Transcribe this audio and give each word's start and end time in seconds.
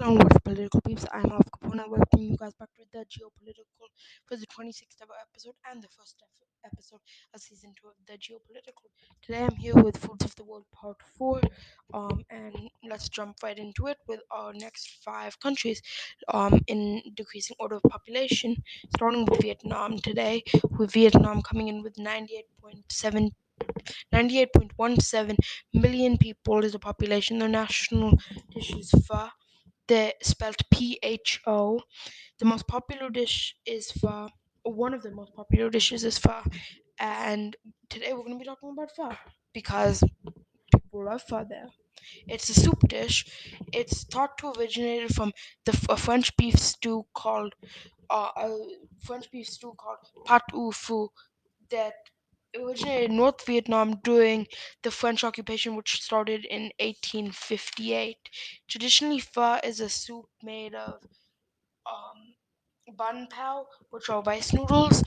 Hello, 0.00 0.14
what's 0.14 0.38
political 0.44 0.80
peeps? 0.80 1.04
I'm 1.12 1.26
off 1.32 1.46
Capona. 1.50 1.88
Welcome 1.88 2.20
you 2.20 2.36
guys 2.36 2.52
back 2.54 2.68
to 2.76 2.84
the 2.92 3.04
geopolitical 3.06 3.88
for 4.26 4.36
the 4.36 4.46
26th 4.46 5.00
ever 5.02 5.12
episode 5.20 5.54
and 5.70 5.82
the 5.82 5.88
first 5.88 6.22
episode 6.64 7.00
of 7.34 7.40
season 7.40 7.74
two 7.80 7.88
of 7.88 7.94
the 8.06 8.12
geopolitical. 8.14 8.88
Today 9.22 9.44
I'm 9.44 9.56
here 9.56 9.74
with 9.74 9.96
Foods 9.96 10.24
of 10.24 10.34
the 10.36 10.44
World 10.44 10.66
Part 10.72 10.98
Four, 11.16 11.40
um, 11.92 12.22
and 12.30 12.54
let's 12.88 13.08
jump 13.08 13.36
right 13.42 13.58
into 13.58 13.88
it 13.88 13.98
with 14.06 14.20
our 14.30 14.52
next 14.52 14.88
five 15.04 15.38
countries, 15.40 15.82
um, 16.32 16.60
in 16.68 17.02
decreasing 17.14 17.56
order 17.58 17.76
of 17.76 17.82
population, 17.90 18.56
starting 18.96 19.24
with 19.26 19.42
Vietnam 19.42 19.98
today, 19.98 20.42
with 20.78 20.92
Vietnam 20.92 21.42
coming 21.42 21.68
in 21.68 21.82
with 21.82 21.98
98.7 21.98 23.30
98.17 24.12 25.36
million 25.74 26.16
people 26.18 26.64
is 26.64 26.72
the 26.72 26.78
population. 26.78 27.38
Their 27.40 27.48
national 27.48 28.12
dish 28.54 28.72
is 28.76 28.90
pho. 29.06 29.28
They're 29.88 30.12
spelled 30.22 30.56
P 30.70 30.98
H 31.02 31.40
O. 31.46 31.80
The 32.38 32.44
most 32.44 32.66
popular 32.68 33.10
dish 33.10 33.56
is 33.66 33.90
pho. 33.92 34.28
One 34.62 34.94
of 34.94 35.02
the 35.02 35.10
most 35.10 35.34
popular 35.34 35.70
dishes 35.70 36.04
is 36.04 36.18
pho. 36.18 36.42
And 37.00 37.56
today 37.88 38.12
we're 38.12 38.24
going 38.24 38.34
to 38.34 38.38
be 38.38 38.44
talking 38.44 38.70
about 38.70 38.94
pho 38.96 39.10
because 39.52 40.02
people 40.72 41.04
love 41.04 41.22
pho 41.22 41.44
there. 41.48 41.68
It's 42.28 42.48
a 42.48 42.54
soup 42.54 42.80
dish. 42.88 43.26
It's 43.72 44.04
thought 44.04 44.38
to 44.38 44.46
have 44.48 44.58
originated 44.58 45.14
from 45.14 45.32
the 45.64 45.72
a 45.90 45.96
French 45.96 46.36
beef 46.36 46.56
stew 46.58 47.06
called 47.14 47.54
uh, 48.10 48.30
a 48.36 48.56
French 49.00 49.30
beef 49.30 49.48
stew 49.48 49.74
called 49.78 49.98
pot 50.24 50.42
au 50.54 50.70
feu 50.70 51.08
that 51.70 51.94
originated 52.56 53.10
in 53.10 53.16
North 53.16 53.44
Vietnam 53.46 54.00
during 54.02 54.46
the 54.82 54.90
French 54.90 55.24
occupation, 55.24 55.76
which 55.76 56.02
started 56.02 56.44
in 56.44 56.72
1858. 56.80 58.30
Traditionally, 58.68 59.20
pho 59.20 59.58
is 59.64 59.80
a 59.80 59.88
soup 59.88 60.26
made 60.42 60.74
of 60.74 61.02
um, 61.86 62.34
bun 62.96 63.26
pao, 63.28 63.66
which 63.90 64.08
are 64.10 64.22
rice 64.22 64.52
noodles, 64.52 65.02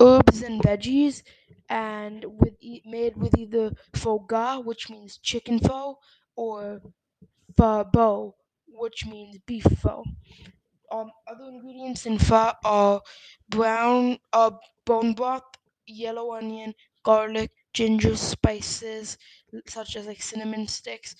herbs 0.00 0.42
and 0.42 0.62
veggies, 0.62 1.22
and 1.68 2.24
with 2.40 2.54
e- 2.60 2.82
made 2.84 3.16
with 3.16 3.36
either 3.38 3.72
pho 3.94 4.18
ga, 4.20 4.58
which 4.60 4.90
means 4.90 5.18
chicken 5.18 5.58
pho, 5.58 5.98
or 6.36 6.80
pho 7.56 7.84
bo, 7.92 8.36
which 8.68 9.06
means 9.06 9.38
beef 9.46 9.64
pho. 9.82 10.04
Um, 10.90 11.10
other 11.26 11.44
ingredients 11.46 12.06
in 12.06 12.18
pho 12.18 12.52
are 12.64 13.00
brown, 13.48 14.18
uh, 14.32 14.50
bone 14.84 15.14
broth, 15.14 15.44
yellow 15.86 16.32
onion, 16.34 16.74
garlic, 17.04 17.50
ginger, 17.72 18.16
spices 18.16 19.18
such 19.66 19.96
as 19.96 20.06
like 20.06 20.22
cinnamon 20.22 20.66
sticks, 20.68 21.14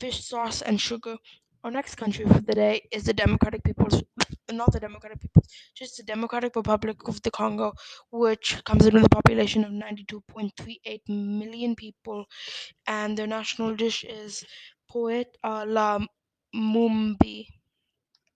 fish 0.00 0.24
sauce, 0.24 0.62
and 0.62 0.80
sugar. 0.80 1.16
Our 1.62 1.70
next 1.70 1.96
country 1.96 2.24
for 2.24 2.40
the 2.40 2.54
day 2.54 2.88
is 2.90 3.04
the 3.04 3.12
Democratic 3.12 3.62
People's, 3.64 4.02
not 4.50 4.72
the 4.72 4.80
Democratic 4.80 5.20
People's, 5.20 5.48
just 5.74 5.96
the 5.98 6.02
Democratic 6.02 6.56
Republic 6.56 7.06
of 7.06 7.20
the 7.22 7.30
Congo, 7.30 7.72
which 8.10 8.62
comes 8.64 8.86
in 8.86 8.94
with 8.94 9.04
a 9.04 9.10
population 9.10 9.64
of 9.64 9.72
92.38 9.72 11.02
million 11.08 11.76
people, 11.76 12.24
and 12.86 13.16
their 13.16 13.26
national 13.26 13.74
dish 13.76 14.04
is 14.04 14.44
poet 14.88 15.36
uh, 15.44 15.64
la 15.66 15.98
mumbi 16.54 17.46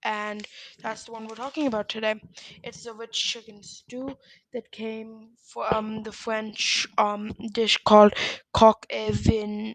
and 0.04 0.46
that's 0.82 1.04
the 1.04 1.12
one 1.12 1.26
we're 1.26 1.34
talking 1.36 1.66
about 1.66 1.88
today. 1.88 2.20
It's 2.62 2.86
a 2.86 2.92
rich 2.94 3.18
chicken 3.32 3.62
stew 3.62 4.16
that 4.52 4.70
came 4.72 5.30
from 5.52 6.02
the 6.02 6.12
French 6.12 6.86
um, 6.98 7.32
dish 7.52 7.78
called 7.84 8.14
coq 8.52 8.86
au 8.92 9.10
vin, 9.12 9.74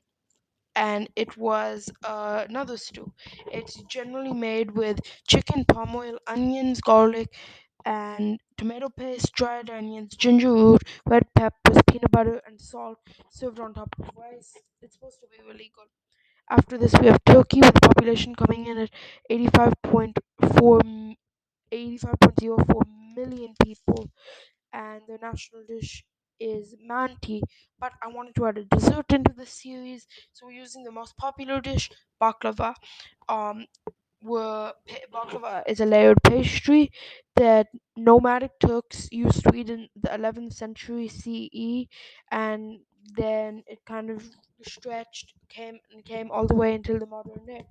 and 0.76 1.10
it 1.16 1.38
was 1.38 1.92
uh, 2.04 2.46
another 2.50 2.78
stew. 2.78 3.14
It's 3.52 3.82
generally 3.84 4.34
made 4.34 4.72
with 4.72 5.00
chicken, 5.28 5.66
palm 5.66 5.96
oil, 5.96 6.18
onions, 6.28 6.82
garlic, 6.82 7.34
and 7.86 8.40
tomato 8.58 8.90
paste, 8.90 9.34
dried 9.34 9.70
onions, 9.70 10.16
ginger 10.16 10.52
root, 10.54 10.84
red 11.06 11.24
peppers, 11.36 11.78
peanut 11.90 12.12
butter, 12.12 12.42
and 12.46 12.60
salt, 12.62 13.00
served 13.30 13.60
on 13.60 13.74
top 13.74 13.96
of 14.00 14.10
rice. 14.18 14.54
It's 14.82 14.96
supposed 14.96 15.20
to 15.22 15.28
be 15.28 15.44
really 15.48 15.72
good. 15.76 15.88
After 16.50 16.78
this, 16.78 16.94
we 17.00 17.08
have 17.08 17.24
Turkey 17.26 17.62
with 17.62 17.82
population 17.82 18.36
coming 18.36 18.68
in 18.68 18.78
at 18.78 18.92
85.4 19.30 20.82
m- 20.84 21.16
85.04 21.72 22.84
million 23.16 23.54
people, 23.64 24.10
and 24.74 25.02
their 25.08 25.20
national 25.20 25.64
dish 25.68 26.04
is 26.40 26.76
manti. 26.82 27.42
But 27.80 27.94
I 28.04 28.08
wanted 28.08 28.36
to 28.36 28.48
add 28.48 28.58
a 28.58 28.66
dessert 28.66 29.12
into 29.12 29.34
the 29.34 29.46
series, 29.46 30.08
so 30.34 30.46
we're 30.48 30.54
using 30.62 30.84
the 30.84 30.92
most 30.92 31.18
popular 31.18 31.62
dish, 31.62 31.90
baklava. 32.22 32.76
Um, 33.28 33.66
were 34.22 34.74
baklava 35.14 35.64
is 35.68 35.80
a 35.80 35.86
layered 35.86 36.22
pastry 36.24 36.92
that 37.36 37.68
nomadic 37.98 38.52
Turks 38.60 39.08
used 39.12 39.44
to 39.44 39.56
eat 39.56 39.70
in 39.70 39.90
the 39.96 40.14
11th 40.14 40.54
century 40.54 41.08
CE, 41.08 41.90
and 42.32 42.82
then 43.16 43.64
it 43.68 43.80
kind 43.86 44.10
of 44.10 44.30
stretched, 44.64 45.34
came 45.50 45.80
and 45.92 46.04
came 46.06 46.32
all 46.32 46.48
the 46.48 46.56
way 46.56 46.76
until 46.76 47.00
the 47.00 47.06
modern 47.06 47.46
day. 47.46 47.66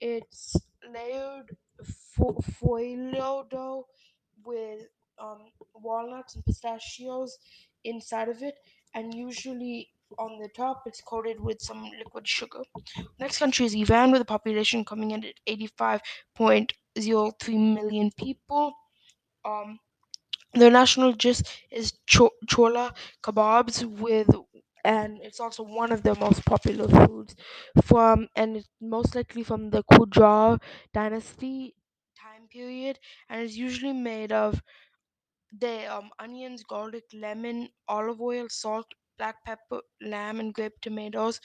It's 0.00 0.56
layered 0.88 1.56
fo- 1.84 2.38
foilo 2.40 3.48
dough 3.48 3.86
with 4.44 4.86
um, 5.18 5.50
walnuts 5.74 6.34
and 6.34 6.44
pistachios 6.44 7.38
inside 7.84 8.28
of 8.28 8.42
it, 8.42 8.56
and 8.94 9.14
usually 9.14 9.90
on 10.18 10.38
the 10.38 10.48
top 10.48 10.82
it's 10.86 11.00
coated 11.00 11.40
with 11.40 11.60
some 11.60 11.82
liquid 11.98 12.28
sugar. 12.28 12.62
Next 13.18 13.38
country 13.38 13.66
is 13.66 13.74
Iran 13.74 14.12
with 14.12 14.22
a 14.22 14.26
population 14.26 14.84
coming 14.84 15.10
in 15.12 15.24
at 15.24 15.34
85.03 15.46 17.58
million 17.58 18.10
people. 18.16 18.74
Um, 19.44 19.78
their 20.54 20.70
national 20.70 21.12
dish 21.12 21.40
is 21.70 21.92
cho- 22.06 22.32
chola 22.48 22.94
kebabs 23.22 23.84
with 23.84 24.28
and 24.86 25.18
it's 25.22 25.40
also 25.40 25.62
one 25.64 25.92
of 25.92 26.02
the 26.02 26.14
most 26.16 26.44
popular 26.46 26.88
foods 26.88 27.34
from 27.82 28.28
and 28.36 28.56
it's 28.58 28.68
most 28.80 29.14
likely 29.14 29.42
from 29.42 29.70
the 29.70 29.82
Qajar 29.92 30.60
dynasty 30.94 31.74
time 32.18 32.48
period 32.48 32.98
and 33.28 33.42
it's 33.42 33.56
usually 33.56 33.92
made 33.92 34.32
of 34.32 34.62
the 35.52 35.86
um, 35.86 36.10
onions, 36.20 36.62
garlic, 36.64 37.04
lemon, 37.12 37.68
olive 37.88 38.20
oil, 38.20 38.48
salt, 38.48 38.86
black 39.18 39.44
pepper, 39.44 39.80
lamb, 40.00 40.38
and 40.40 40.54
grape 40.54 40.80
tomatoes 40.80 41.40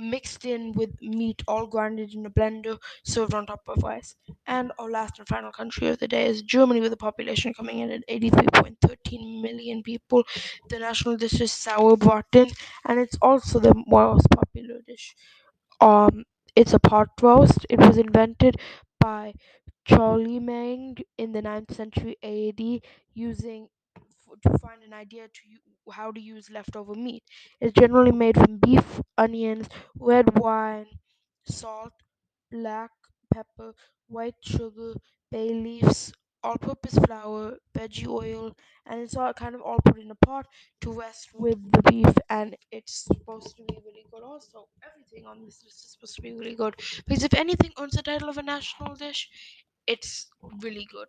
mixed 0.00 0.44
in 0.44 0.72
with 0.72 1.00
meat, 1.02 1.42
all 1.46 1.66
grinded 1.66 2.14
in 2.14 2.26
a 2.26 2.30
blender, 2.30 2.78
served 3.04 3.34
on 3.34 3.46
top 3.46 3.62
of 3.68 3.82
rice. 3.82 4.16
And 4.46 4.72
our 4.78 4.90
last 4.90 5.18
and 5.18 5.28
final 5.28 5.52
country 5.52 5.88
of 5.88 5.98
the 5.98 6.08
day 6.08 6.26
is 6.26 6.42
Germany, 6.42 6.80
with 6.80 6.92
a 6.92 6.96
population 6.96 7.54
coming 7.54 7.78
in 7.80 7.90
at 7.90 8.02
83.13 8.08 9.42
million 9.42 9.82
people. 9.82 10.24
The 10.68 10.78
national 10.78 11.16
dish 11.16 11.40
is 11.40 11.52
Sauerbraten, 11.52 12.50
and 12.86 13.00
it's 13.00 13.16
also 13.22 13.58
the 13.60 13.74
most 13.86 14.26
popular 14.30 14.80
dish. 14.86 15.14
Um, 15.80 16.24
it's 16.56 16.72
a 16.74 16.78
pot 16.80 17.08
roast. 17.22 17.66
It 17.70 17.78
was 17.78 17.96
invented 17.98 18.56
by 18.98 19.34
Charlemagne 19.86 20.96
in 21.18 21.32
the 21.32 21.42
ninth 21.42 21.74
century 21.74 22.16
AD 22.22 22.82
using 23.14 23.68
to 24.42 24.58
find 24.58 24.82
an 24.82 24.92
idea 24.92 25.28
to 25.28 25.40
u- 25.48 25.92
how 25.92 26.10
to 26.12 26.20
use 26.20 26.50
leftover 26.50 26.94
meat. 26.94 27.24
It's 27.60 27.72
generally 27.78 28.12
made 28.12 28.36
from 28.36 28.58
beef, 28.58 29.00
onions, 29.18 29.68
red 29.98 30.38
wine, 30.38 30.86
salt, 31.44 31.92
black 32.50 32.90
pepper, 33.32 33.74
white 34.06 34.34
sugar, 34.42 34.94
bay 35.30 35.48
leaves, 35.50 36.12
all-purpose 36.42 36.98
flour, 36.98 37.58
veggie 37.76 38.06
oil, 38.08 38.54
and 38.86 39.00
it's 39.00 39.16
all 39.16 39.32
kind 39.34 39.54
of 39.54 39.60
all 39.62 39.78
put 39.84 39.98
in 39.98 40.10
a 40.10 40.14
pot 40.14 40.46
to 40.80 40.92
rest 40.92 41.30
with 41.34 41.58
the 41.72 41.82
beef, 41.90 42.14
and 42.30 42.56
it's 42.70 43.04
supposed 43.04 43.56
to 43.56 43.64
be 43.64 43.78
really 43.84 44.04
good. 44.10 44.22
Also, 44.22 44.68
everything 44.82 45.26
on 45.26 45.44
this 45.44 45.62
list 45.64 45.84
is 45.84 45.92
supposed 45.92 46.16
to 46.16 46.22
be 46.22 46.32
really 46.32 46.54
good 46.56 46.74
because 47.06 47.22
if 47.24 47.34
anything 47.34 47.72
earns 47.78 47.92
the 47.94 48.02
title 48.02 48.28
of 48.28 48.38
a 48.38 48.42
national 48.42 48.94
dish, 48.94 49.28
it's 49.86 50.28
really 50.62 50.86
good. 50.90 51.08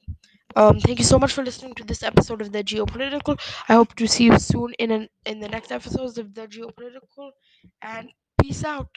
Um, 0.55 0.79
thank 0.79 0.99
you 0.99 1.05
so 1.05 1.19
much 1.19 1.31
for 1.33 1.43
listening 1.43 1.73
to 1.75 1.83
this 1.83 2.03
episode 2.03 2.41
of 2.41 2.51
the 2.51 2.63
Geopolitical. 2.63 3.39
I 3.69 3.73
hope 3.73 3.95
to 3.95 4.07
see 4.07 4.25
you 4.25 4.37
soon 4.39 4.73
in 4.79 4.91
an, 4.91 5.07
in 5.25 5.39
the 5.39 5.47
next 5.49 5.71
episodes 5.71 6.17
of 6.17 6.33
the 6.33 6.47
Geopolitical, 6.47 7.31
and 7.81 8.09
peace 8.41 8.63
out. 8.63 8.89